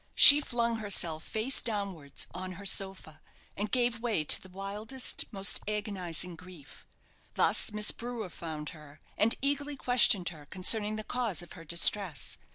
[0.15, 3.21] She flung herself, face downwards, on her sofa,
[3.55, 6.87] and gave way to the wildest, most agonizing grief.
[7.35, 12.39] Thus Miss Brewer found her, and eagerly questioned her concerning the cause of her distress.